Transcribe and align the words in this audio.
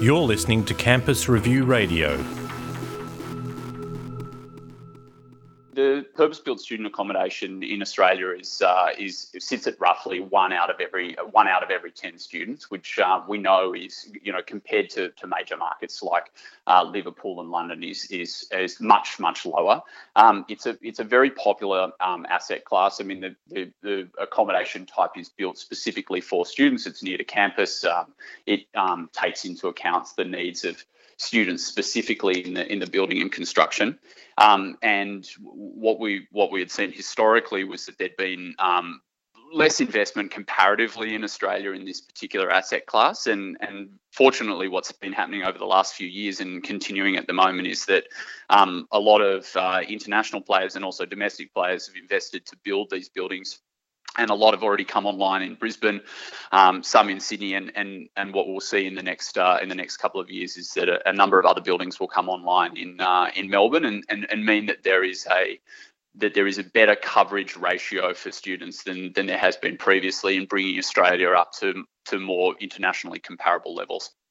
You're 0.00 0.20
listening 0.20 0.64
to 0.64 0.74
Campus 0.74 1.28
Review 1.28 1.64
Radio. 1.64 2.39
The 5.72 6.04
purpose-built 6.16 6.60
student 6.60 6.88
accommodation 6.88 7.62
in 7.62 7.80
Australia 7.80 8.30
is 8.30 8.60
uh, 8.60 8.88
is 8.98 9.30
sits 9.38 9.68
at 9.68 9.80
roughly 9.80 10.18
one 10.18 10.52
out 10.52 10.68
of 10.68 10.80
every 10.80 11.14
one 11.30 11.46
out 11.46 11.62
of 11.62 11.70
every 11.70 11.92
ten 11.92 12.18
students, 12.18 12.72
which 12.72 12.98
uh, 12.98 13.20
we 13.28 13.38
know 13.38 13.72
is 13.72 14.10
you 14.20 14.32
know 14.32 14.42
compared 14.44 14.90
to, 14.90 15.10
to 15.10 15.28
major 15.28 15.56
markets 15.56 16.02
like 16.02 16.32
uh, 16.66 16.82
Liverpool 16.82 17.40
and 17.40 17.50
London 17.50 17.84
is 17.84 18.06
is 18.06 18.48
is 18.50 18.80
much 18.80 19.20
much 19.20 19.46
lower. 19.46 19.80
Um, 20.16 20.44
it's 20.48 20.66
a 20.66 20.76
it's 20.82 20.98
a 20.98 21.04
very 21.04 21.30
popular 21.30 21.92
um, 22.00 22.26
asset 22.28 22.64
class. 22.64 23.00
I 23.00 23.04
mean 23.04 23.20
the, 23.20 23.36
the, 23.48 23.72
the 23.82 24.08
accommodation 24.18 24.86
type 24.86 25.16
is 25.16 25.28
built 25.28 25.56
specifically 25.56 26.20
for 26.20 26.44
students. 26.44 26.86
It's 26.86 27.02
near 27.02 27.18
to 27.18 27.24
campus. 27.24 27.84
Um, 27.84 28.06
it 28.44 28.66
um, 28.74 29.08
takes 29.12 29.44
into 29.44 29.68
account 29.68 30.08
the 30.16 30.24
needs 30.24 30.64
of 30.64 30.84
students 31.20 31.66
specifically 31.66 32.46
in 32.46 32.54
the 32.54 32.72
in 32.72 32.78
the 32.78 32.86
building 32.86 33.20
and 33.20 33.30
construction. 33.30 33.98
Um, 34.38 34.78
and 34.82 35.28
what 35.42 36.00
we 36.00 36.26
what 36.32 36.50
we 36.50 36.60
had 36.60 36.70
seen 36.70 36.92
historically 36.92 37.64
was 37.64 37.86
that 37.86 37.98
there'd 37.98 38.16
been 38.16 38.54
um, 38.58 39.00
less 39.52 39.80
investment 39.80 40.30
comparatively 40.30 41.14
in 41.14 41.22
Australia 41.24 41.72
in 41.72 41.84
this 41.84 42.00
particular 42.00 42.50
asset 42.50 42.86
class. 42.86 43.26
And, 43.26 43.56
and 43.60 43.90
fortunately, 44.12 44.68
what's 44.68 44.92
been 44.92 45.12
happening 45.12 45.42
over 45.42 45.58
the 45.58 45.66
last 45.66 45.94
few 45.94 46.06
years 46.06 46.40
and 46.40 46.62
continuing 46.62 47.16
at 47.16 47.26
the 47.26 47.32
moment 47.32 47.66
is 47.66 47.84
that 47.86 48.04
um, 48.48 48.86
a 48.92 48.98
lot 48.98 49.20
of 49.20 49.48
uh, 49.56 49.80
international 49.86 50.40
players 50.40 50.76
and 50.76 50.84
also 50.84 51.04
domestic 51.04 51.52
players 51.52 51.86
have 51.88 51.96
invested 51.96 52.46
to 52.46 52.56
build 52.64 52.88
these 52.90 53.08
buildings 53.08 53.60
and 54.20 54.30
a 54.30 54.34
lot 54.34 54.52
have 54.52 54.62
already 54.62 54.84
come 54.84 55.06
online 55.06 55.42
in 55.42 55.54
Brisbane, 55.54 56.02
um, 56.52 56.82
some 56.82 57.08
in 57.08 57.18
Sydney, 57.20 57.54
and 57.54 57.72
and 57.74 58.08
and 58.16 58.34
what 58.34 58.46
we'll 58.46 58.60
see 58.60 58.86
in 58.86 58.94
the 58.94 59.02
next 59.02 59.38
uh, 59.38 59.58
in 59.62 59.68
the 59.68 59.74
next 59.74 59.96
couple 59.96 60.20
of 60.20 60.30
years 60.30 60.56
is 60.56 60.70
that 60.74 60.88
a, 60.88 61.08
a, 61.08 61.12
number 61.12 61.40
of 61.40 61.46
other 61.46 61.62
buildings 61.62 61.98
will 61.98 62.08
come 62.08 62.28
online 62.28 62.76
in 62.76 63.00
uh, 63.00 63.30
in 63.34 63.48
Melbourne, 63.48 63.86
and, 63.86 64.04
and 64.08 64.26
and 64.30 64.44
mean 64.44 64.66
that 64.66 64.82
there 64.84 65.02
is 65.02 65.26
a 65.30 65.58
that 66.16 66.34
there 66.34 66.46
is 66.46 66.58
a 66.58 66.64
better 66.64 66.96
coverage 66.96 67.56
ratio 67.56 68.12
for 68.12 68.30
students 68.30 68.84
than 68.84 69.12
than 69.14 69.26
there 69.26 69.38
has 69.38 69.56
been 69.56 69.76
previously 69.76 70.36
in 70.36 70.44
bringing 70.44 70.78
Australia 70.78 71.30
up 71.30 71.52
to 71.60 71.84
to 72.06 72.18
more 72.20 72.54
internationally 72.60 73.18
comparable 73.18 73.74
levels. 73.74 74.10